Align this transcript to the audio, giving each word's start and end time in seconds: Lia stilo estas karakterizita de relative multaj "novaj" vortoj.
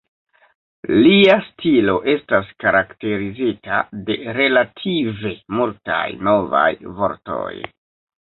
Lia 1.07 1.33
stilo 1.49 1.93
estas 2.13 2.47
karakterizita 2.63 3.81
de 4.07 4.15
relative 4.37 5.35
multaj 5.59 6.01
"novaj" 6.29 6.65
vortoj. 7.03 7.53